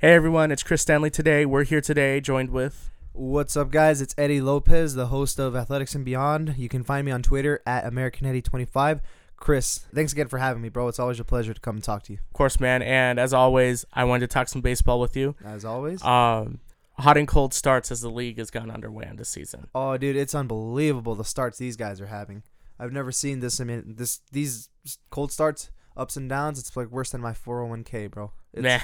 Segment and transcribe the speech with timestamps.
[0.00, 1.44] Hey everyone, it's Chris Stanley today.
[1.44, 4.00] We're here today joined with What's up, guys?
[4.00, 6.54] It's Eddie Lopez, the host of Athletics and Beyond.
[6.56, 9.00] You can find me on Twitter at American Eddie25.
[9.36, 10.88] Chris, thanks again for having me, bro.
[10.88, 12.18] It's always a pleasure to come and talk to you.
[12.18, 15.34] of course man, and as always, I wanted to talk some baseball with you.
[15.44, 16.02] As always.
[16.02, 16.60] Um
[16.98, 19.66] hot and cold starts as the league has gone underway on this season.
[19.74, 22.42] oh, dude, it's unbelievable the starts these guys are having.
[22.78, 23.60] I've never seen this.
[23.60, 24.70] I mean, this these
[25.10, 25.70] cold starts,
[26.00, 26.58] ups and downs.
[26.58, 28.32] It's like worse than my 401k, bro.
[28.52, 28.80] It's, man,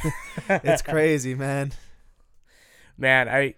[0.62, 1.72] it's crazy, man.
[2.96, 3.54] man, I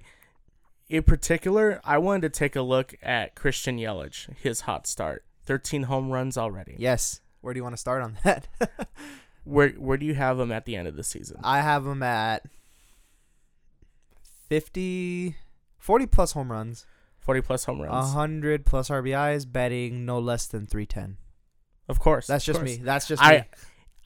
[0.88, 5.24] in particular, I wanted to take a look at Christian Yelich, his hot start.
[5.44, 6.76] 13 home runs already.
[6.78, 7.20] Yes.
[7.40, 8.48] Where do you want to start on that?
[9.44, 11.40] Where where do you have him at the end of the season?
[11.42, 12.44] I have him at
[14.50, 15.36] 50,
[15.78, 16.84] 40 plus home runs.
[17.20, 18.14] 40 plus home runs.
[18.14, 21.16] 100 plus RBIs, betting no less than 310.
[21.88, 22.26] Of course.
[22.26, 22.78] That's of just course.
[22.78, 22.84] me.
[22.84, 23.42] That's just I me.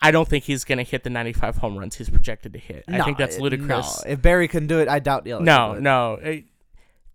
[0.01, 2.85] I don't think he's going to hit the 95 home runs he's projected to hit.
[2.89, 4.05] I think that's eh, ludicrous.
[4.05, 4.11] No.
[4.13, 5.43] If Barry can do it, I doubt Yelich.
[5.43, 6.15] No, no.
[6.15, 6.45] It-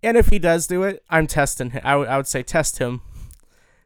[0.04, 1.82] and if he does do it, I'm testing him.
[1.84, 3.02] I would- I would say test him.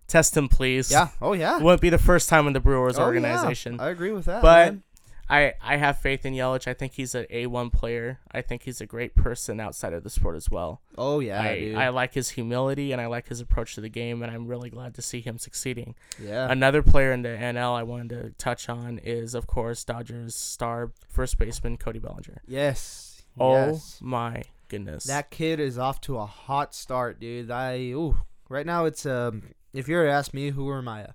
[0.08, 0.92] Test him, please.
[0.92, 1.08] Yeah.
[1.22, 1.58] Oh yeah.
[1.58, 3.06] It won't be the first time in the Brewers Oh, yeah.
[3.06, 3.80] organization.
[3.80, 4.42] I agree with that.
[4.42, 4.84] But man.
[5.32, 6.68] I, I have faith in Yelich.
[6.68, 8.20] I think he's an A1 player.
[8.32, 10.82] I think he's a great person outside of the sport as well.
[10.98, 11.76] oh yeah, I, dude.
[11.76, 14.70] I like his humility and I like his approach to the game, and I'm really
[14.70, 15.96] glad to see him succeeding.
[16.22, 16.52] yeah.
[16.52, 20.92] Another player in the NL I wanted to touch on is, of course, Dodgers star
[21.08, 22.42] first baseman Cody Bellinger.
[22.48, 23.08] yes.
[23.40, 24.00] Oh yes.
[24.02, 25.06] my goodness.
[25.06, 27.50] That kid is off to a hot start, dude.
[27.50, 28.18] I ooh.
[28.50, 29.44] Right now, it's um.
[29.74, 31.12] If you were to ask me who are my uh,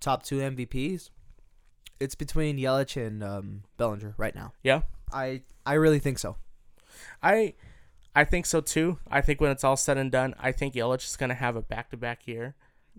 [0.00, 1.08] top two MVPs,
[2.04, 4.52] it's between Yelich and um, Bellinger right now.
[4.62, 4.82] Yeah.
[5.12, 6.36] I I really think so.
[7.22, 7.54] I
[8.14, 8.98] I think so too.
[9.10, 11.56] I think when it's all said and done, I think Yelich is going to have
[11.56, 12.54] a back-to-back year.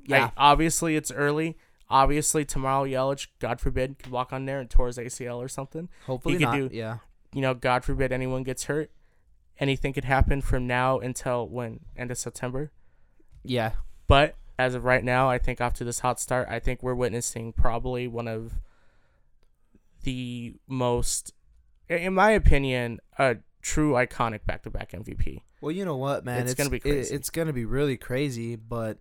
[0.05, 0.25] Yeah.
[0.35, 1.57] I- obviously, it's early.
[1.89, 5.87] Obviously, tomorrow Yelich, God forbid, could walk on there and tore his ACL or something.
[6.05, 6.55] Hopefully could not.
[6.55, 6.97] do- yeah.
[7.33, 8.91] You know, God forbid anyone gets hurt.
[9.59, 12.71] Anything could happen from now until when end of September.
[13.43, 13.71] Yeah.
[14.07, 17.53] But as of right now, I think after this hot start, I think we're witnessing
[17.53, 18.53] probably one of
[20.05, 21.33] the most,
[21.89, 25.41] in my opinion, a true iconic back-to-back MVP.
[25.61, 26.41] Well, you know what, man?
[26.43, 27.13] It's It's, gonna be it- crazy.
[27.15, 28.99] it's gonna be really crazy, but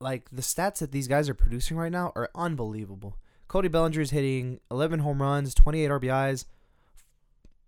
[0.00, 3.16] like the stats that these guys are producing right now are unbelievable.
[3.48, 6.44] Cody Bellinger is hitting 11 home runs, 28 RBIs,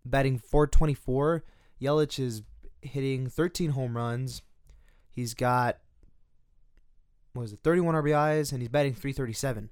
[0.05, 1.43] batting 424.
[1.81, 2.43] Yelich is
[2.83, 4.43] hitting 13 home runs.
[5.11, 5.79] He's got
[7.33, 9.71] what was it, 31 RBIs, and he's batting 337.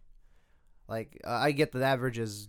[0.88, 2.48] Like uh, I get that average is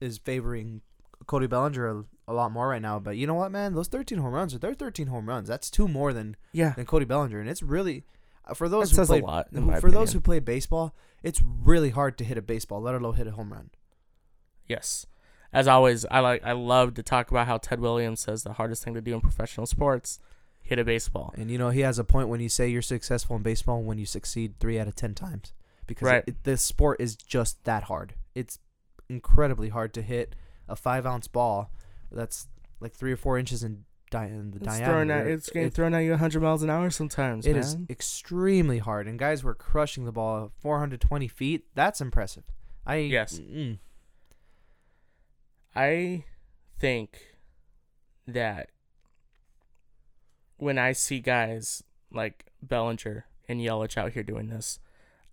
[0.00, 0.80] is favoring
[1.26, 3.74] Cody Bellinger a, a lot more right now, but you know what, man?
[3.74, 5.48] Those 13 home runs are they're 13 home runs.
[5.48, 8.04] That's two more than Yeah, than Cody Bellinger, and it's really
[8.46, 10.94] uh, for those That who says a play lot, who- for those who play baseball.
[11.22, 13.70] It's really hard to hit a baseball, let alone hit a home run.
[14.68, 15.06] Yes.
[15.52, 18.84] As always, I like I love to talk about how Ted Williams says the hardest
[18.84, 20.18] thing to do in professional sports
[20.62, 21.32] hit a baseball.
[21.36, 23.98] And you know he has a point when you say you're successful in baseball when
[23.98, 25.52] you succeed three out of ten times
[25.86, 26.24] because Right.
[26.26, 28.14] it, this sport is just that hard.
[28.34, 28.58] It's
[29.08, 30.34] incredibly hard to hit
[30.68, 31.70] a five ounce ball
[32.10, 32.48] that's
[32.80, 35.12] like three or four inches in, di- in the It's diameter.
[35.12, 37.46] at it's getting It- thrown at you 100 miles an hour sometimes.
[37.46, 37.60] It man.
[37.60, 41.64] is extremely hard, and guys were crushing the ball 420 feet.
[41.74, 42.44] That's impressive.
[42.84, 43.38] I Yes.
[43.38, 43.78] mm,
[45.74, 46.24] I
[46.78, 47.18] think
[48.26, 48.70] that
[50.56, 54.78] when I see guys like Bellinger and Yelich out here doing this,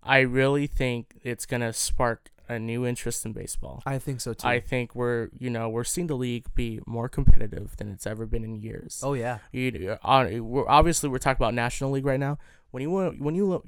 [0.02, 3.82] I really think it's gonna spark a new interest in baseball.
[3.86, 4.46] I think so too.
[4.46, 8.26] I think we're you know we're seeing the league be more competitive than it's ever
[8.26, 9.00] been in years.
[9.02, 12.38] oh yeah, You, uh, we're, obviously we're talking about National League right now.
[12.70, 13.66] When you when you look,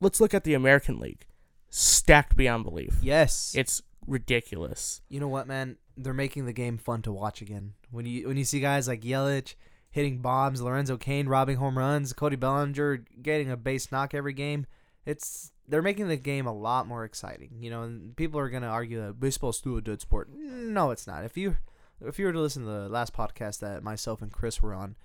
[0.00, 1.26] let's look at the American League,
[1.70, 2.96] stacked beyond belief.
[3.02, 3.54] yes.
[3.56, 5.00] It's ridiculous.
[5.08, 5.76] you know what, man?
[5.96, 7.74] They're making the game fun to watch again.
[7.90, 9.54] When you when you see guys like Yelich
[9.90, 14.66] hitting bombs, Lorenzo Cain robbing home runs, Cody Bellinger getting a base knock every game,
[15.04, 17.50] it's they're making the game a lot more exciting.
[17.60, 20.30] You know, and people are gonna argue that baseball's still a dead sport.
[20.34, 21.24] No, it's not.
[21.24, 21.56] If you
[22.00, 24.96] if you were to listen to the last podcast that myself and Chris were on,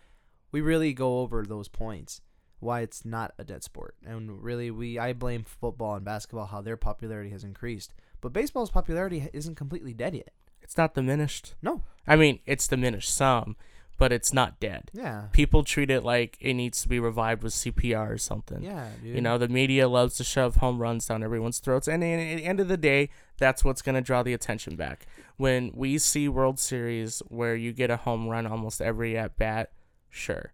[0.52, 2.22] we really go over those points
[2.60, 3.96] why it's not a dead sport.
[4.06, 8.72] And really, we I blame football and basketball how their popularity has increased, but baseball's
[8.72, 10.32] popularity isn't completely dead yet.
[10.62, 11.56] It's not diminished.
[11.62, 11.82] No.
[12.08, 13.56] I mean it's diminished some,
[13.98, 14.90] but it's not dead.
[14.94, 15.28] Yeah.
[15.32, 18.62] People treat it like it needs to be revived with CPR or something.
[18.62, 19.16] Yeah, dude.
[19.16, 21.88] You know, the media loves to shove home runs down everyone's throats.
[21.88, 25.06] And at the end of the day, that's what's going to draw the attention back.
[25.38, 29.72] When we see World Series where you get a home run almost every at bat,
[30.10, 30.54] sure.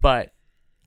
[0.00, 0.32] But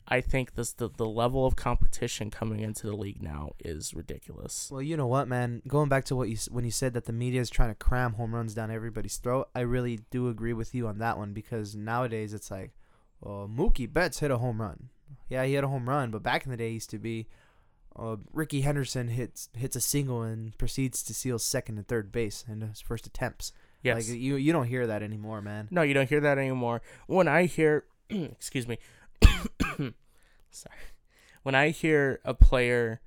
[0.08, 4.70] I think this the, the level of competition coming into the league now is ridiculous.
[4.72, 5.62] Well, you know what, man?
[5.68, 8.14] Going back to what you when you said that the media is trying to cram
[8.14, 11.76] home runs down everybody's throat, I really do agree with you on that one because
[11.76, 12.72] nowadays it's like,
[13.22, 14.90] well, Mookie Betts hit a home run.
[15.30, 17.28] Yeah, he hit a home run, but back in the day, it used to be,
[17.96, 22.44] uh, Rickey Henderson hits hits a single and proceeds to steal second and third base
[22.48, 23.54] in his first attempts.
[23.84, 24.10] Yes.
[24.10, 25.68] Like you you don't hear that anymore, man.
[25.72, 26.82] no, you don't hear that anymore.
[27.08, 28.78] When I hear, excuse me,
[30.52, 30.76] sorry,
[31.44, 33.02] when I hear a player,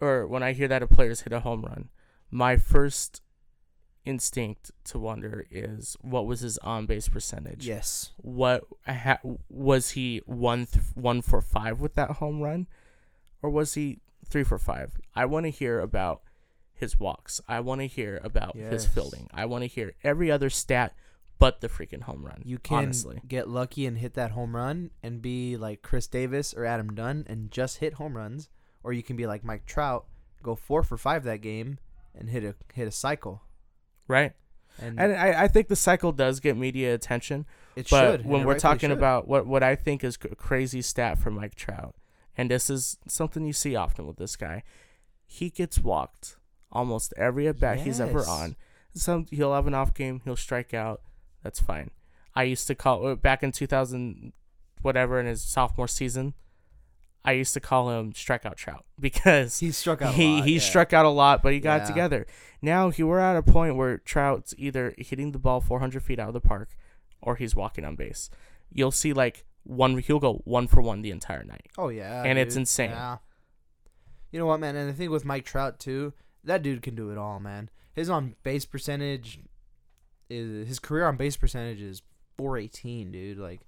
[0.00, 1.88] or when I hear that a player's hit a home run,
[2.30, 3.22] my first
[4.04, 7.66] instinct to wonder is what was his on base percentage?
[7.68, 8.10] Yes.
[8.16, 9.18] what ha,
[9.48, 12.66] was he one th- one for five with that home run,
[13.42, 14.96] or was he three for five?
[15.14, 16.22] I want to hear about
[16.72, 17.40] his walks.
[17.46, 18.86] I want to hear about his Yes.
[18.92, 19.28] fielding.
[19.32, 20.94] I want to hear every other stat
[21.42, 22.40] but the freaking home run.
[22.44, 26.54] You can honestly, get lucky and hit that home run and be like Chris Davis
[26.54, 28.48] or Adam Dunn and just hit home runs,
[28.82, 30.06] or you can be like Mike Trout,
[30.42, 31.78] go four for five that game
[32.14, 33.42] and hit a hit a cycle.
[34.08, 34.32] right?
[34.80, 37.44] And, And I, I think the cycle does get media attention.
[37.76, 38.26] it But should.
[38.26, 38.96] when we're talking should.
[38.98, 41.94] about what what I think is a crazy stat for Mike Trout,
[42.38, 44.62] and this is something you see often with this guy,
[45.26, 46.36] he gets walked
[46.70, 48.56] almost every at bat he's ever on.
[48.94, 51.02] Some he'll have an off game, he'll strike out.
[51.42, 51.90] That's fine.
[52.34, 54.32] I used to call uh, back in 2000,
[54.80, 56.34] whatever in his sophomore season.
[57.24, 60.14] I used to call him strikeout Trout because he struck out.
[60.14, 60.60] a he lot, he yeah.
[60.60, 61.86] struck out a lot, but he got Yeah.
[61.86, 62.26] together.
[62.60, 66.28] Now he we're at a point where Trout's either hitting the ball 400 feet out
[66.28, 66.70] of the park,
[67.20, 68.28] or he's walking on base.
[68.72, 69.98] You'll see like one.
[69.98, 71.66] He'll go one for one the entire night.
[71.78, 72.90] Oh yeah, and it's insane.
[72.90, 73.18] Yeah.
[74.32, 74.74] You know what, man?
[74.76, 77.68] And the thing with Mike Trout too, that dude can do it all, man.
[77.94, 79.38] His on base percentage
[80.32, 82.02] is his career on base percentage is
[82.38, 83.38] 418, dude.
[83.38, 83.60] Like,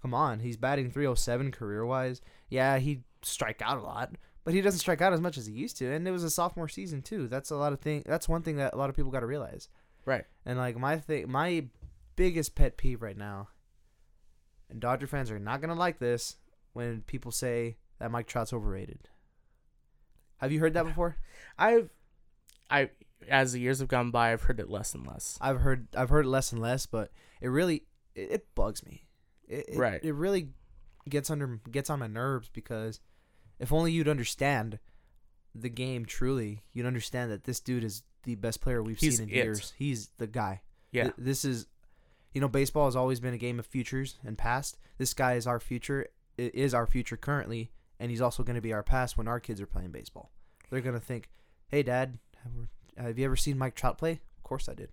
[0.00, 2.20] come on, he's batting 307 career wise.
[2.48, 4.12] Yeah, he strike out a lot,
[4.44, 5.92] but he doesn't strike out as much as he used to.
[5.92, 7.28] And it was a sophomore season too.
[7.28, 8.02] That's a lot of thing.
[8.06, 9.68] That's one thing that a lot of people got to realize.
[10.04, 10.24] Right.
[10.44, 11.66] And like my thing, my
[12.16, 13.48] biggest pet peeve right now,
[14.70, 16.36] and Dodger fans are not gonna like this
[16.72, 19.08] when people say that Mike Trout's overrated.
[20.38, 21.16] Have you heard that before?
[21.56, 21.88] I've,
[22.68, 22.90] I
[23.28, 25.38] as the years have gone by, I've heard it less and less.
[25.40, 27.10] I've heard I've heard it less and less, but
[27.40, 27.84] it really
[28.14, 29.06] it, it bugs me.
[29.48, 30.02] It, it, Right.
[30.02, 30.48] It really
[31.08, 33.00] gets under gets on my nerves because
[33.58, 34.78] if only you'd understand
[35.54, 39.28] the game truly, you'd understand that this dude is the best player we've He's seen
[39.28, 39.44] in it.
[39.44, 39.72] years.
[39.76, 40.62] He's the guy.
[40.92, 41.04] Yeah.
[41.04, 41.66] Th- this is,
[42.32, 44.78] you know, baseball has always been a game of futures and past.
[44.98, 46.06] This guy is our future.
[46.38, 47.70] i- Is our future currently,
[48.00, 50.30] and he's also going to be our past when our kids are playing baseball.
[50.70, 51.28] They're going to think,
[51.68, 52.18] "Hey, Dad,
[52.96, 54.20] have, you ever seen Mike Trout play?
[54.36, 54.90] Of course I did.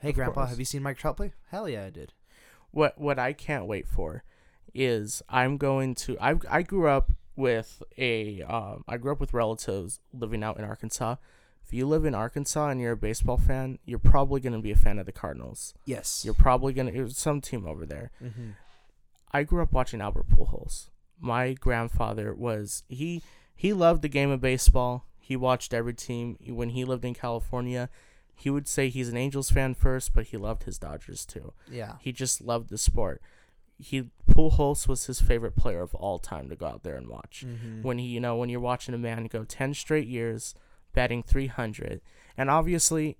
[0.00, 0.50] Hey, Of Grandpa, course.
[0.50, 1.32] have you seen Mike Trout play?
[1.50, 2.12] Hell yeah, I did.
[2.70, 4.24] what what I can't wait for
[4.74, 9.32] is I'm going to I I grew up with a um I grew up with
[9.34, 11.16] relatives living out in Arkansas.
[11.64, 14.70] If you live in Arkansas and you're a baseball fan, you're probably going to be
[14.72, 15.72] a fan of the Cardinals.
[15.86, 16.22] Yes.
[16.22, 18.10] You're probably going to some team over there.
[18.22, 18.50] mm-hmm.
[19.32, 20.90] I grew up watching Albert Pujols.
[21.18, 23.22] My grandfather was he
[23.56, 25.06] he loved the game of baseball.
[25.24, 27.88] He watched every team when he lived in California.
[28.34, 31.54] He would say he's an Angels fan first, but he loved his Dodgers too.
[31.70, 31.94] Yeah.
[31.98, 33.22] He just loved the sport.
[33.78, 37.42] He Pujols was his favorite player of all time to go out there and watch.
[37.46, 37.80] Mm-hmm.
[37.80, 40.54] When he, you know, when you're watching a man go 10 straight years
[40.92, 42.02] batting 300,
[42.36, 43.16] and obviously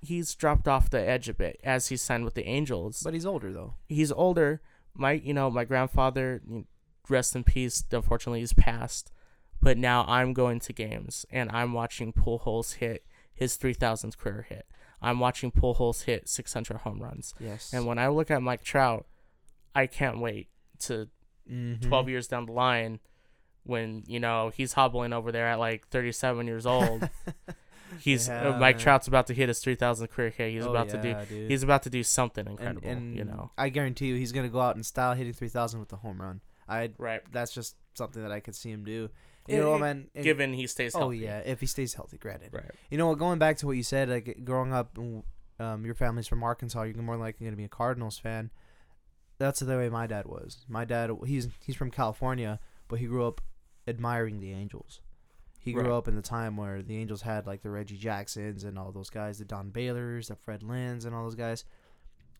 [0.00, 3.02] he's dropped off the edge a bit as he signed with the Angels.
[3.02, 3.74] But he's older though.
[3.88, 4.60] he's older.
[4.94, 6.42] My, you know, my grandfather,
[7.08, 7.82] rest in peace.
[7.90, 9.10] Unfortunately, he's passed.
[9.62, 14.66] But now I'm going to games and I'm watching Pujols hit his 3,000th career hit.
[15.02, 17.34] I'm watching Pujols hit 600 home runs.
[17.38, 17.72] Yes.
[17.72, 19.06] And when I look at Mike Trout,
[19.74, 20.48] I can't wait
[20.80, 21.08] to
[21.50, 23.00] mm 12 years down the line
[23.64, 27.08] when, you know, he's hobbling over there at like 37 years old.
[27.98, 28.78] He's uh, Yeah, Mike.
[28.78, 30.52] Trout's about to hit his 3,000th career hit.
[30.52, 31.50] He's Oh, about to do yeah, dude.
[31.50, 33.50] he's about to do something incredible, and you know.
[33.58, 36.20] I guarantee you, he's gonna go out in style, hitting three thousand with a home
[36.22, 36.40] run.
[36.68, 37.20] I Right.
[37.32, 39.10] that's just something that I could see him do.
[39.48, 40.10] You know, yeah, man.
[40.14, 41.06] and- Given he stays healthy.
[41.06, 42.50] oh yeah, if he stays healthy, granted.
[42.52, 42.70] Right.
[42.90, 43.18] You know what?
[43.18, 44.96] Going back to what you said, like growing up,
[45.58, 46.82] um, your family's from Arkansas.
[46.82, 48.50] You're more likely going to be a Cardinals fan.
[49.38, 50.64] That's the way my dad was.
[50.68, 53.40] My dad, he's he's from California, but he grew up
[53.88, 55.00] admiring the Angels.
[55.58, 55.92] He grew Right.
[55.92, 59.10] up in the time where the Angels had like the Reggie Jacksons and all those
[59.10, 61.64] guys, the Don Baylors, the Fred Lynn's, and all those guys.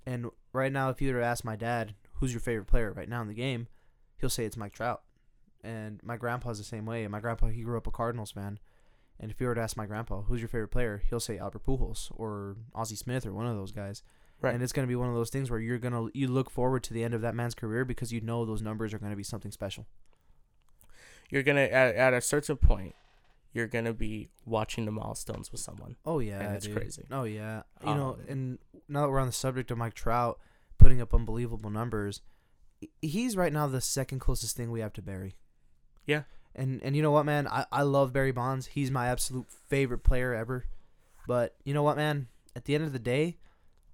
[0.07, 3.09] And right now, if you were to ask my dad, "Who's your favorite player right
[3.09, 3.67] now in the game?"
[4.19, 5.03] he'll say it's Mike Trout.
[5.63, 7.07] And my grandpa's the same way.
[7.09, 8.59] My grandpa, he grew up a Cardinals fan.
[9.19, 11.67] And if you were to ask my grandpa, who's your favorite player, he'll say Albert
[11.67, 14.03] Pujols or Ozzie Smith or one of those guys.
[14.41, 14.55] Right.
[14.55, 16.49] And it's going to be one of those things where you're going to you look
[16.49, 19.13] forward to the end of that man's career because you know those numbers are going
[19.13, 19.87] to be something special.
[21.31, 22.95] You're gonna at, at a certain point,
[23.53, 25.95] you're gonna be watching the milestones with someone.
[26.05, 26.77] Oh yeah, it's dude.
[26.77, 27.05] crazy.
[27.11, 30.41] Oh yeah, you know, Um, and now that we're on the subject of Mike Trout
[30.79, 32.21] putting up unbelievable numbers,
[33.01, 35.37] he's right now the second closest thing we have to Barry.
[36.11, 36.23] Yeah.
[36.55, 38.67] And and you know what, man, I I love Barry Bonds.
[38.67, 40.65] He's my absolute favorite player ever.
[41.27, 42.27] But you know what, man,
[42.57, 43.39] at the end of the day,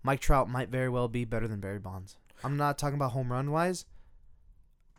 [0.03, 2.17] Mike Trout might very well be better than Barry Bonds.
[2.43, 3.85] I'm not talking about home run wise,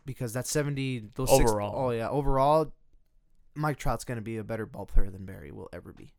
[0.06, 1.74] because that's seventy those Overall.
[1.74, 2.72] oh yeah, overall,
[3.54, 6.14] Mike Trout's gonna be a better ball player than Barry will ever be.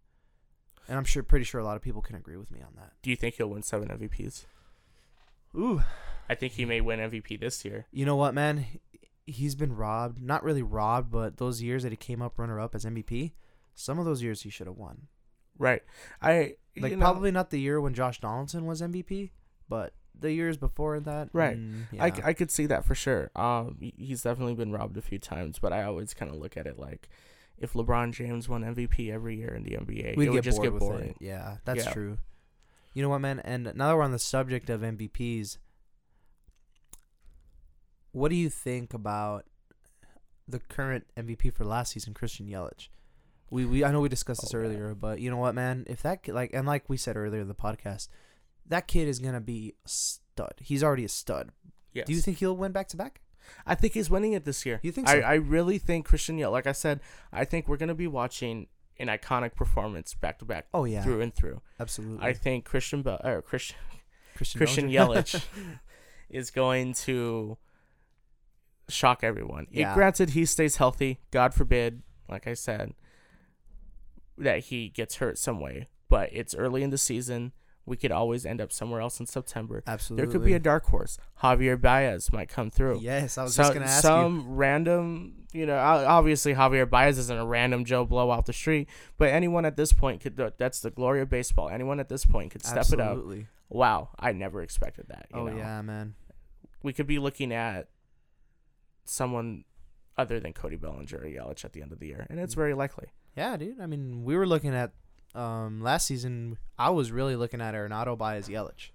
[0.90, 2.94] And I'm sure, pretty sure a lot of people can agree with me on that.
[3.02, 4.46] Do you think he'll win seven MVPs?
[5.56, 5.84] Ooh,
[6.28, 7.86] I think he may win MVP this year.
[7.92, 8.66] you know what, man?
[9.30, 10.22] He's been robbed.
[10.22, 13.34] Not really robbed, but those years that he came up runner up as MVP,
[13.76, 15.08] some of those years he should have won.
[15.58, 15.82] Right.
[16.22, 19.32] I Like you know, probably not the year when Josh Donaldson was MVP,
[19.68, 21.30] but the years before that.
[21.34, 21.58] Right.
[21.58, 22.22] mm, I, yeah.
[22.24, 23.32] I could see that for sure.
[23.36, 26.66] Um, he's definitely been robbed a few times, but I always kind of look at
[26.68, 27.10] it like,
[27.58, 30.58] if LeBron James won MVP every year in the NBA, We'd it would get just
[30.60, 31.10] bored get boring.
[31.10, 31.18] it.
[31.20, 31.92] Yeah, that's Yeah.
[31.92, 32.18] true.
[32.94, 33.40] You know what, man?
[33.42, 35.58] And now that we're on the subject of MVPs,
[38.12, 39.46] what do you think about
[40.48, 42.90] the current MVP for last season, Christian Yelich?
[43.52, 44.66] We, we I know we discussed this Oh, man.
[44.68, 45.86] earlier, but you know what, man?
[45.88, 48.08] If that kid, like and like we said earlier in the podcast,
[48.68, 50.54] that kid is gonna be a stud.
[50.60, 51.52] He's already a stud.
[51.94, 52.06] Yes.
[52.06, 53.22] Do you think he'll win back to back?
[53.66, 54.80] I think he's winning it this year.
[54.84, 55.26] You think I, so?
[55.26, 56.52] I really think Christian Yelich.
[56.52, 57.00] Like I said,
[57.34, 58.68] I think we're gonna be watching
[59.00, 61.62] an iconic performance back to back Oh yeah, through and through.
[61.80, 62.26] absolutely.
[62.26, 63.78] I think Christian Bell or er, Christian
[64.36, 65.42] Christian, Christian Yelich
[66.30, 67.58] is going to
[68.90, 69.68] shock everyone.
[69.72, 71.20] It- granted, he stays healthy.
[71.32, 72.94] God forbid, like I said,
[74.38, 75.88] that he gets hurt some way.
[76.08, 77.52] But it's early in the season.
[77.86, 79.82] We could always end up somewhere else in September.
[79.88, 80.26] absolutely.
[80.26, 81.18] There could be a dark horse.
[81.42, 83.00] Javier Baez might come through.
[83.02, 84.08] Yes, I was some, just gonna ask you.
[84.08, 88.88] some random, you know, obviously Javier Baez isn't a random Joe Blow off the street,
[89.18, 91.68] but anyone at this point could, that's the glory of baseball.
[91.70, 93.10] Anyone at this point could step it up.
[93.12, 93.48] Absolutely.
[93.70, 95.26] Wow, I never expected that.
[95.34, 95.58] You Oh know?
[95.58, 96.14] yeah, man.
[96.84, 97.88] we could be looking at
[99.10, 99.64] someone
[100.18, 102.74] other than Cody Bellinger or Yelich at the end of the year, and it's very
[102.74, 103.08] likely.
[103.36, 103.80] Yeah, dude.
[103.80, 104.92] I mean, we were looking at
[105.36, 106.58] um last season.
[106.78, 108.92] I was really looking at Arenado Baez Yelich.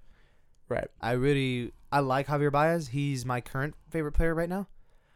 [0.68, 0.88] Right.
[1.00, 2.88] I really I like Javier Baez.
[2.88, 4.66] He's my current favorite player right now.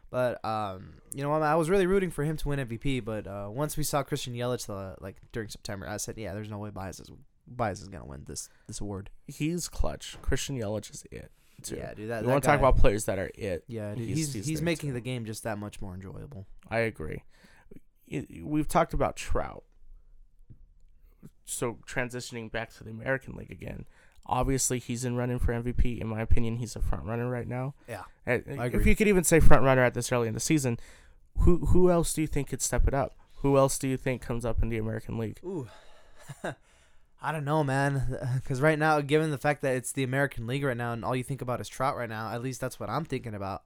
[0.09, 3.03] But um, you know, I was really rooting for him to win MVP.
[3.03, 6.49] But uh, once we saw Christian Yelich, uh, like during September, I said, yeah, there's
[6.49, 7.11] no way Baez is
[7.47, 9.09] Baez is gonna win this this award.
[9.27, 10.17] He's clutch.
[10.21, 11.31] Christian Yelich is it.
[11.63, 11.75] Too.
[11.77, 12.09] Yeah, dude.
[12.09, 13.63] That, we that want to talk about players that are it.
[13.67, 14.07] Yeah, dude.
[14.07, 14.93] he's- He's he's making too.
[14.93, 16.45] the game just that much more enjoyable.
[16.69, 17.23] I agree.
[18.41, 19.63] We've talked about Trout.
[21.45, 23.85] So transitioning back to the American League again,
[24.25, 25.99] obviously he's in running for MVP.
[25.99, 27.73] In my opinion, he's a front runner right now.
[27.87, 30.79] Yeah, If you could even say front runner at this early in the season,
[31.39, 33.15] who who else do you think could step it up?
[33.37, 35.39] Who else do you think comes up in the American League?
[35.43, 35.67] Ooh.
[37.21, 38.17] I don't know, man.
[38.35, 41.15] Because right now, given the fact that it's the American League right now, and all
[41.15, 43.63] you think about is Trout right now, at least that's what I'm thinking about.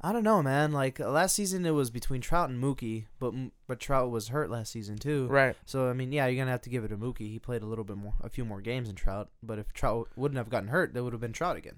[0.00, 0.72] I don't know, man.
[0.72, 3.34] Like last season, it was between Trout and Mookie, but
[3.66, 5.26] but Trout was hurt last season too.
[5.26, 5.56] Right.
[5.66, 7.30] So I mean, yeah, you're gonna have to give it to Mookie.
[7.30, 9.28] He played a little bit more, a few more games than Trout.
[9.42, 11.76] But if Trout wouldn't have gotten hurt, there would have been Trout again.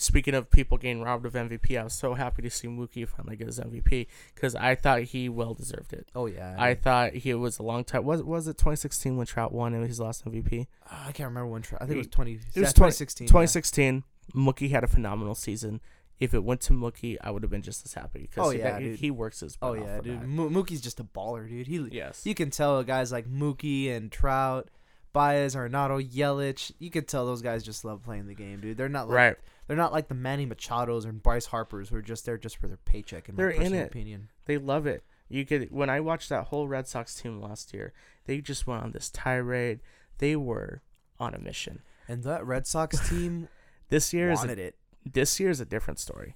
[0.00, 3.36] Speaking of people getting robbed of MVP, I was so happy to see Mookie finally
[3.36, 6.08] get his MVP because I thought he well deserved it.
[6.14, 8.04] Oh yeah, I thought he was a long time.
[8.04, 10.66] Was was it 2016 when Trout won and his last MVP?
[10.90, 11.82] Ah, I can't remember when Trout.
[11.82, 12.32] I think it was It- twenty.
[12.54, 13.24] It was 20, 2016.
[13.26, 13.28] yeah.
[13.28, 14.04] 2016.
[14.34, 15.80] Mookie had a phenomenal season.
[16.18, 18.58] If it went to Mookie, I would have been just as happy because Oh, he,
[18.58, 19.56] yeah, he, he works his.
[19.62, 20.20] Oh yeah, dude.
[20.20, 20.26] that.
[20.28, 21.66] Mookie's just a baller, dude.
[21.66, 22.26] He Yes.
[22.26, 24.68] You can tell guys like Mookie and Trout,
[25.14, 26.72] Baez, Arenado, Yelich.
[26.78, 28.76] You could tell those guys just love playing the game, dude.
[28.76, 29.36] They're not like, right.
[29.70, 32.66] They're not like the Manny Machados and Bryce Harpers who are just there just for
[32.66, 33.28] their paycheck.
[33.28, 33.86] In my They're in personal it.
[33.86, 34.28] opinion.
[34.46, 35.04] They love it.
[35.28, 37.92] You could when I watched that whole Red Sox team last year,
[38.24, 39.78] they just went on this tirade.
[40.18, 40.82] They were
[41.20, 41.82] on a mission.
[42.08, 43.46] And that Red Sox team
[43.90, 44.76] This year is wanted a, it.
[45.08, 46.34] this year is a different story.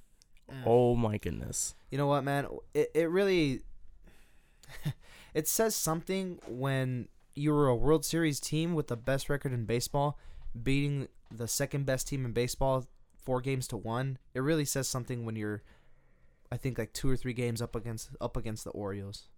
[0.49, 0.63] Mm.
[0.65, 1.75] Oh my goodness.
[1.91, 2.47] You know what, man?
[2.73, 3.63] It it really
[5.35, 10.21] it says something when you're a World Series team with the best record in baseball,
[10.63, 12.87] beating the second best team in baseball
[13.25, 14.19] four games to one.
[14.35, 15.63] It really says something when you're,
[16.53, 19.29] I think like two or three games up against up against the Orioles.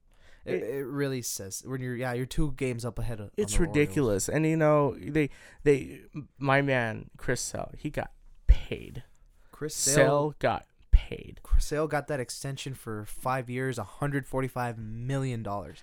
[0.45, 3.31] It, It- it really says when you're yeah you're two games up ahead of.
[3.37, 3.77] It's the Orioles.
[3.77, 4.29] ridiculous.
[4.29, 5.31] And you know, they
[5.65, 6.03] they
[6.39, 8.11] my man Chris Sale, he got
[8.47, 9.03] paid.
[9.51, 11.41] Chris Sale, Sale got paid.
[11.43, 15.83] Chris Sale got that extension for five years, 145 million dollars.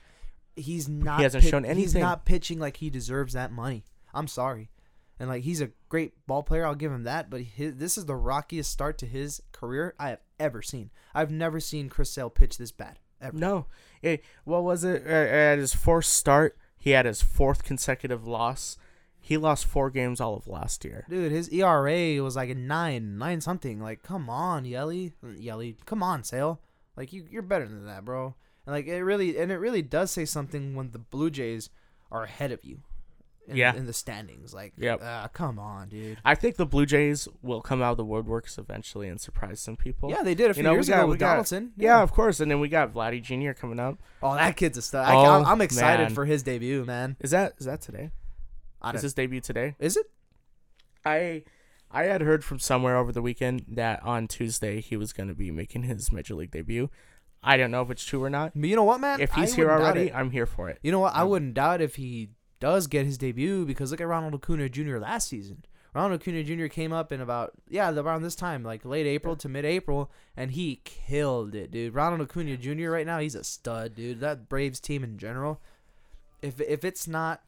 [0.56, 1.18] He's not.
[1.18, 1.82] He hasn't pit- shown anything.
[1.84, 3.86] He's not pitching like he deserves that money.
[4.14, 4.70] I'm sorry.
[5.20, 6.66] And like he's a great ball player.
[6.66, 7.30] I'll give him that.
[7.30, 10.92] But his, this is the rockiest start to his career I have ever seen.
[11.14, 13.38] I've never seen Chris Sale pitch this bad ever.
[13.38, 13.68] No,
[14.02, 15.04] it, what was it?
[15.06, 18.78] Uh, At his fourth start, he had his fourth consecutive loss.
[19.20, 21.06] He lost four games all of last year.
[21.10, 23.80] Dude, his ERA was like a nine, nine something.
[23.80, 26.60] Like, come on, Yelly, Yelly, come on, Sale.
[26.98, 28.36] Like you, you're better than that, bro.
[28.66, 31.70] And like it really, and it really does say something when the Blue Jays
[32.12, 32.82] are ahead of you.
[33.48, 33.76] In, Yeah.
[33.76, 35.02] in the standings, like, Yep.
[35.04, 36.18] ah, come on, dude.
[36.24, 39.76] I think the Blue Jays will come out of the woodworks eventually and surprise some
[39.76, 40.10] people.
[40.10, 41.74] Yeah, they did a few know, we years got- ago with got- Donaldson.
[41.76, 42.40] Yeah, of course.
[42.40, 43.52] And then we got Vladdy Jr.
[43.52, 43.98] coming up.
[44.22, 45.06] Oh, that kid's a stud.
[45.06, 46.14] I, Oh, I'm, I'm excited man.
[46.14, 47.18] for his debut, man.
[47.20, 48.12] Is that is that today?
[48.82, 49.76] I Is his debut today?
[49.80, 50.10] is it?
[51.06, 51.44] I
[51.92, 55.36] I had heard from somewhere over the weekend that on Tuesday he was going to
[55.36, 56.90] be making his major league debut.
[57.44, 58.54] I don't know if it's true or not.
[58.56, 59.20] But you know what, man?
[59.20, 60.14] If I he's here already.
[60.14, 60.80] I'm here for it.
[60.82, 61.14] You know what?
[61.14, 62.30] I Um, wouldn't doubt if he
[62.60, 64.98] does get his debut because look at Ronald Acuna Jr.
[64.98, 65.66] last season.
[65.94, 66.68] Ronald Acuna Jr.
[66.68, 70.52] came up in about yeah around this time, like late April to mid April, and
[70.52, 71.94] he killed it, dude.
[71.94, 72.90] Ronald Acuna Jr.
[72.90, 74.20] right now, he's a stud, dude.
[74.20, 75.62] That Braves team in general,
[76.42, 77.44] if if it's not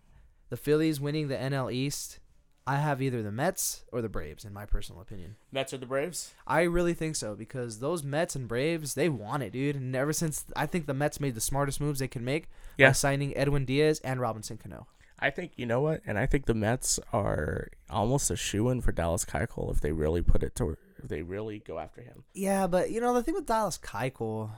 [0.50, 2.20] the Phillies winning the NL East,
[2.68, 5.38] I have either the Mets or the Braves, in my personal opinion.
[5.52, 6.36] Mets or the Braves?
[6.46, 9.76] I really think so because those Mets and Braves, they want it, dude.
[9.76, 12.48] And ever since I think the Mets made the smartest moves they could make
[12.78, 12.90] Yeah.
[12.90, 14.86] by signing Edwin Diaz and Robinson Cano.
[15.20, 18.82] I think you know what, and I think the Mets are almost a shoe in
[18.82, 22.24] for Dallas Keuchel if they really put it to if they really go after him.
[22.34, 24.52] Yeah, but you know the thing with Dallas Keuchel,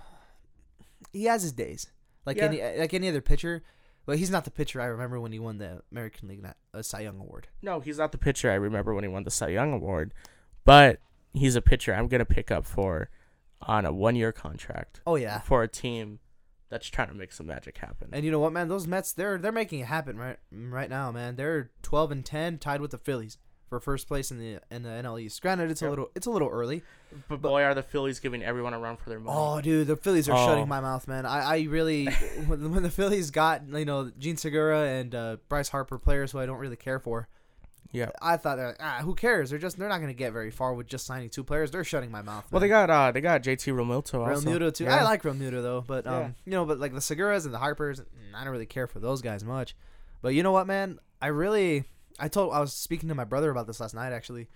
[1.13, 1.87] he has his days,
[2.25, 2.45] like Yeah.
[2.45, 3.63] any like any other pitcher.
[4.05, 6.41] But he's not the pitcher I remember when he won the American League
[6.73, 7.49] uh, Cy Young Award.
[7.61, 10.13] No, he's not the pitcher I remember when he won the Cy Young award,
[10.63, 10.99] but
[11.33, 13.09] he's a pitcher I'm gonna pick up for
[13.61, 16.19] on a one year contract Oh yeah, for a team
[16.69, 18.09] that's trying to make some magic happen.
[18.12, 18.67] and you know what, man?
[18.67, 21.36] Those Mets, they're they're making it happen right right now, man.
[21.36, 23.38] They're twelve and ten, tied with the Phillies
[23.69, 25.41] for first place in the in the NL East.
[25.41, 26.83] Granted, it's a little it's a little early.
[27.29, 29.38] but boy, are the Phillies giving everyone a run for their money.
[29.38, 30.45] Oh, dude, the Phillies are Oh.
[30.45, 31.25] shutting my mouth, man.
[31.25, 32.05] I, I really
[32.47, 36.39] when, when the Phillies got you know Jean Segura and uh, Bryce Harper players who
[36.39, 37.27] I don't really care for.
[37.91, 38.10] Yeah.
[38.22, 39.50] I thought they're like, ah, who cares?
[39.50, 41.72] They're just they're not gonna get very far with just signing two players.
[41.72, 42.46] They're shutting my mouth.
[42.51, 44.50] Well, they got uh they got JT Realmuto Real also.
[44.50, 44.83] Muto too.
[44.85, 44.98] Yeah.
[44.98, 46.29] I like Realmuto though, but um, Yeah.
[46.46, 49.00] you know, but like the Seguras and the Harpers, mm, I don't really care for
[49.00, 49.75] those guys much.
[50.22, 51.00] But you know what, man?
[51.22, 51.85] I really,
[52.20, 54.11] I told I was speaking to my brother about this last night.
[54.14, 54.48] Actually,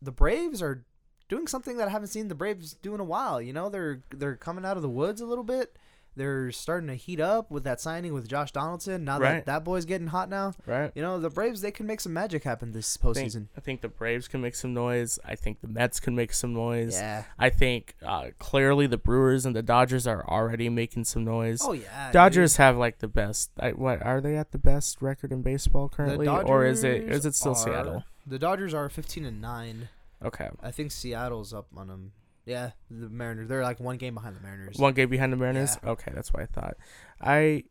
[0.00, 0.84] the Braves are
[1.28, 3.40] doing something that I haven't seen the Braves do in a while.
[3.40, 5.76] You know, they're they're coming out of the woods a little bit.
[6.14, 9.04] They're starting to heat up with that signing with Josh Donaldson.
[9.04, 9.32] Now Right.
[9.36, 10.92] that that boy's getting hot now, right.
[10.94, 13.46] you know the Braves they can make some magic happen this I think, postseason.
[13.56, 15.18] I think the Braves can make some noise.
[15.24, 16.94] I think the Mets can make some noise.
[16.94, 17.24] Yeah.
[17.38, 21.60] I think uh, clearly the Brewers and the Dodgers are already making some noise.
[21.62, 22.08] Oh yeah.
[22.08, 22.12] dude.
[22.12, 23.50] Dodgers have like the best.
[23.58, 27.24] I, what are they at the best record in baseball currently, or is it is
[27.24, 28.04] it still are- Seattle?
[28.26, 29.88] The Dodgers are 15 and 9.
[30.24, 32.12] Okay, I think Seattle's up on them.
[32.44, 33.48] Yeah, the Mariners.
[33.48, 34.76] They're like one game behind the Mariners.
[34.78, 35.78] one game behind the Mariners.
[35.84, 36.76] Okay, that's what I thought.
[37.20, 37.64] I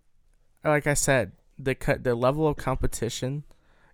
[0.64, 3.44] like I said the cut the level of competition,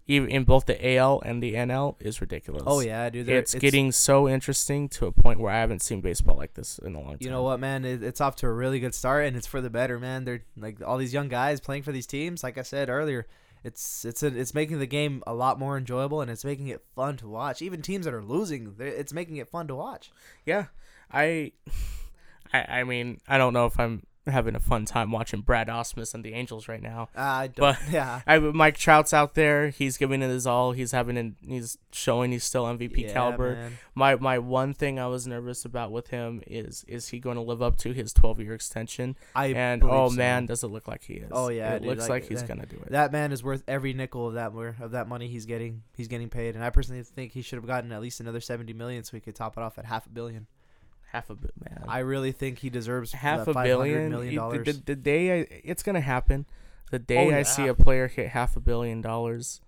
[0.06, 2.64] even in both the AL and the NL, is ridiculous.
[2.66, 3.26] Oh yeah, dude.
[3.26, 6.78] they're- it's, getting so interesting to a point where I haven't seen baseball like this
[6.80, 7.18] in a long time.
[7.22, 7.84] You know what, man?
[7.84, 10.26] It, it's off to a really good start, and it's for the better, man.
[10.26, 12.44] They're like all these young guys playing for these teams.
[12.44, 13.26] Like I said earlier,
[13.68, 16.82] it's it's a, it's making the game a lot more enjoyable, and it's making it
[16.96, 17.62] fun to watch.
[17.62, 20.10] Even teams that are losing, it's making it fun to watch.
[20.46, 20.68] Yeah,
[21.12, 21.52] I,
[22.54, 26.14] I, I mean, I don't know if I'm having a fun time watching Brad Ausmus
[26.14, 27.10] and the Angels right now.
[27.16, 27.58] I don't.
[27.76, 28.22] But- yeah.
[28.28, 29.70] I Mike Trout's out there.
[29.70, 30.72] He's giving it his all.
[30.72, 33.56] He's having an, he's showing he's still MVP Yeah, caliber.
[33.56, 33.78] man.
[33.96, 37.42] My my one thing I was nervous about with him is is he going to
[37.42, 39.16] live up to his 12 year extension?
[39.36, 40.16] I and oh so.
[40.16, 41.30] man, does it look like he is?
[41.32, 42.92] Oh, yeah, it dude, looks like, like, he's that- gonna do it.
[42.92, 45.84] that man is worth every nickel of that of that money he's getting.
[45.96, 48.74] He's getting paid, and I personally think he should have gotten at least another seventy
[48.74, 50.48] million so he could top it off at half a billion.
[51.12, 51.84] Half a man.
[51.88, 54.10] I really think he deserves half a 500 billion.
[54.10, 54.66] million dollars.
[54.66, 56.46] the, the, the day I, it's gonna happen,
[56.92, 59.62] the day Oh, I see a player hit half a billion dollars,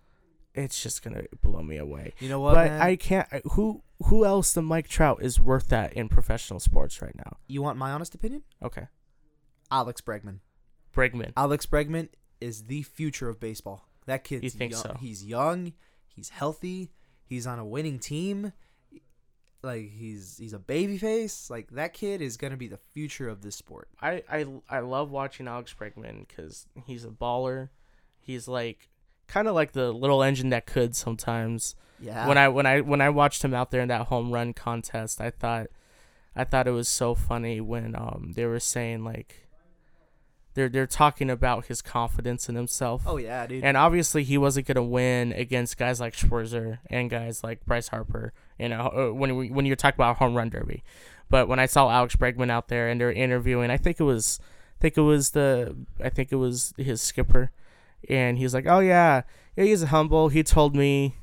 [0.53, 2.13] it's just gonna blow me away.
[2.19, 2.81] you know what, but man?
[2.81, 3.27] I can't.
[3.51, 7.37] Who who else than Mike Trout is worth that in professional sports right now?
[7.47, 8.43] you want my honest opinion?
[8.63, 8.87] Okay,
[9.71, 10.39] Alex Bregman.
[10.93, 11.33] Bregman.
[11.37, 12.09] Alex Bregman
[12.41, 13.87] is the future of baseball.
[14.05, 14.43] That kid.
[14.43, 14.81] You think young.
[14.81, 14.97] so?
[14.99, 15.73] He's young.
[16.07, 16.91] He's healthy.
[17.23, 18.53] He's on a winning team.
[19.61, 21.49] Like he's he's a baby face.
[21.49, 23.89] Like that kid is gonna be the future of this sport.
[24.01, 27.69] I I I love watching Alex Bregman because he's a baller.
[28.21, 28.89] He's like
[29.27, 31.75] kind of like the little engine that could sometimes.
[32.01, 32.27] Yeah.
[32.27, 35.19] when I when I when I watched him out there in that home run contest,
[35.19, 35.67] I thought
[36.35, 39.47] I thought it was so funny when um they were saying like
[40.53, 43.03] they're they're talking about his confidence in himself.
[43.05, 43.63] Oh yeah, dude.
[43.63, 48.33] And obviously, he wasn't gonna win against guys like Schwarber and guys like Bryce Harper.
[48.59, 50.83] You know, uh, when we, when you talk about home run derby.
[51.29, 54.39] But when I saw Alex Bregman out there and they're interviewing, I think it was,
[54.41, 57.51] I think it was the, I think it was his skipper,
[58.09, 59.21] and he's like, "Oh yeah,
[59.55, 60.29] yeah, he's humble.
[60.29, 61.15] He told me."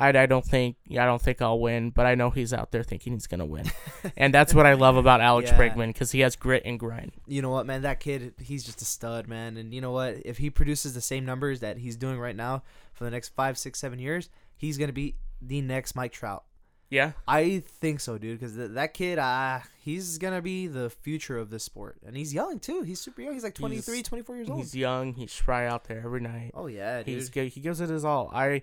[0.00, 2.84] I, I don't think I don't think I'll win, but I know he's out there
[2.84, 3.68] thinking he's gonna win,
[4.16, 5.58] and that's what I love about Alex Yeah.
[5.58, 7.10] Bregman because he has grit and grind.
[7.26, 7.82] you know what, man?
[7.82, 9.56] That kid, he's just a stud, man.
[9.56, 10.18] And you know what?
[10.24, 13.58] If he produces the same numbers that he's doing right now for the next five,
[13.58, 16.44] six, seven years, he's gonna be the next Mike Trout.
[16.90, 18.40] Yeah, I think so, dude.
[18.40, 22.32] Because th- that kid, uh, he's gonna be the future of this sport, and he's
[22.32, 22.80] young too.
[22.82, 23.34] He's super young.
[23.34, 24.58] He's like 23, He's- 24 years old.
[24.60, 25.12] he's young.
[25.14, 26.52] He's spry out there every night.
[26.54, 27.08] Oh yeah, dude.
[27.14, 27.48] He's good.
[27.48, 28.30] He gives it his all.
[28.32, 28.62] I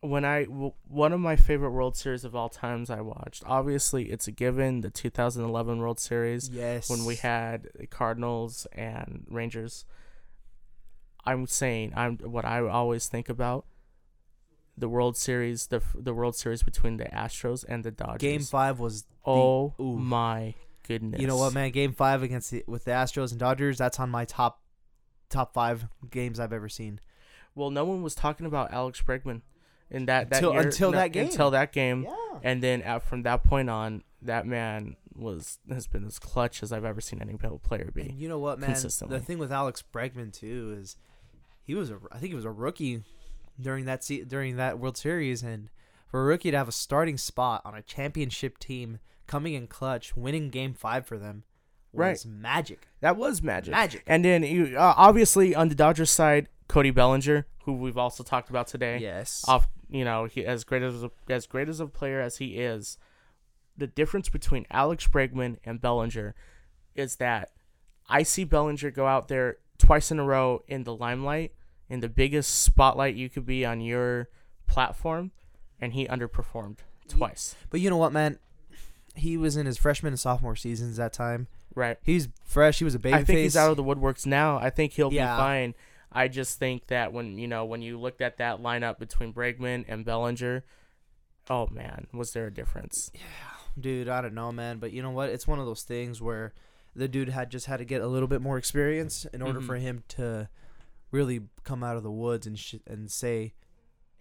[0.00, 3.44] when I w- one of my favorite World Series of all times I watched.
[3.46, 4.80] Obviously, it's a given.
[4.80, 6.90] The 2011 World Series yes.
[6.90, 9.84] when we had the Cardinals and Rangers.
[11.24, 13.64] I'm saying I'm what I always think about
[14.76, 18.18] the World Series, the the World Series between the Astros and the Dodgers.
[18.18, 19.04] Game five was.
[19.24, 19.96] Oh ooh.
[19.96, 20.54] my
[20.86, 21.20] goodness!
[21.20, 21.70] You know what, man?
[21.70, 23.78] Game five against the with the Astros and Dodgers.
[23.78, 24.60] That's on my top,
[25.28, 27.00] top five games I've ever seen.
[27.54, 29.42] Well, no one was talking about Alex Bregman
[29.90, 31.26] in that that Until- year, until no, that game.
[31.26, 32.04] Until that game.
[32.04, 32.38] Yeah.
[32.42, 36.72] And then uh, from that point on, that man was has been as clutch as
[36.72, 38.02] I've ever seen any player be.
[38.02, 38.72] And you know what, man?
[38.72, 40.96] The thing with Alex Bregman too is
[41.62, 43.02] he was a I think he was a rookie
[43.60, 45.68] during that se- during that World Series, and
[46.08, 50.16] for a rookie to have a starting spot on a championship team, coming in clutch,
[50.16, 51.44] winning Game Five for them,
[51.92, 52.32] was Right.
[52.34, 52.88] magic.
[53.00, 53.72] That was magic.
[53.72, 54.02] Magic.
[54.06, 58.50] And then you, uh, obviously on the Dodgers side, Cody Bellinger, who we've also talked
[58.50, 58.98] about today.
[58.98, 59.44] Yes.
[59.46, 62.56] Off, you know, he as great as a, as great as a player as he
[62.58, 62.96] is,
[63.76, 66.34] the difference between Alex Bregman and Bellinger
[66.94, 67.50] is that
[68.08, 71.54] I see Bellinger go out there twice in a row in the limelight,
[71.88, 74.28] in the biggest spotlight you could be on your
[74.66, 75.30] platform,
[75.80, 77.54] and he underperformed twice.
[77.70, 78.38] But you know what, man?
[79.14, 81.48] He was in his freshman and sophomore seasons that time.
[81.74, 81.98] Right.
[82.02, 82.78] He's fresh.
[82.78, 83.42] He was a baby I think face.
[83.44, 84.56] he's out of the woodworks now.
[84.58, 85.34] I think he'll Yeah.
[85.36, 85.74] be fine.
[86.10, 89.84] I just think that when you know when you looked at that lineup between Bregman
[89.88, 90.64] and Bellinger,
[91.50, 93.10] oh man, was there a difference?
[93.14, 93.20] Yeah,
[93.80, 96.52] dude i don't know man but you know what it's one of those things where
[96.94, 99.66] the dude had just had to get a little bit more experience in order Mhm.
[99.66, 100.46] for him to
[101.12, 103.52] really come out of the woods and sh- and say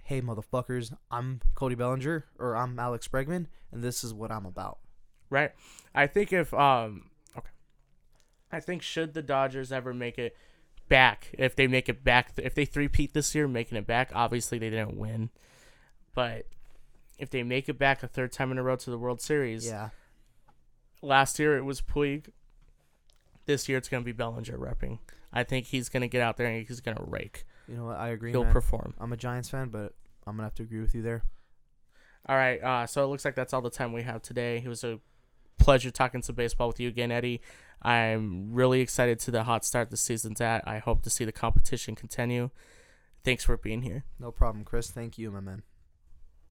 [0.03, 4.77] hey motherfuckers i'm cody bellinger or i'm alex bregman and this is what i'm about
[5.31, 5.51] Right.
[5.95, 7.49] I think if um okay,
[8.51, 10.35] I think should the Dodgers ever make it
[10.89, 14.59] back, if they make it back, if they three-peat this year, making it back, obviously
[14.59, 15.29] they didn't win,
[16.13, 16.47] but
[17.17, 19.65] if they make it back a third time in a row to the World Series,
[19.65, 19.89] yeah
[21.01, 22.25] last year it was Puig.
[23.45, 24.99] This year it's gonna be Bellinger repping.
[25.33, 27.45] I think he's gonna get out there and he's gonna rake.
[27.67, 28.53] you know what i agree He'll man.
[28.53, 28.93] perform.
[28.99, 29.93] i'm a giants fan but
[30.27, 31.23] i'm gonna have to agree with you there
[32.27, 32.61] All right.
[32.61, 34.61] Uh, so it looks like that's all the time we have today.
[34.63, 34.99] It was a
[35.57, 37.41] pleasure talking some baseball with you again, Eddie.
[37.81, 40.61] I'm really excited to the hot start the season's at.
[40.67, 42.51] I hope to see the competition continue.
[43.23, 44.03] Thanks for being here.
[44.19, 45.63] no problem chris thank you my man